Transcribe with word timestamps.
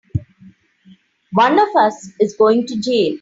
One 1.33 1.59
of 1.59 1.75
us 1.75 2.09
is 2.19 2.35
going 2.35 2.65
to 2.65 2.79
jail! 2.81 3.09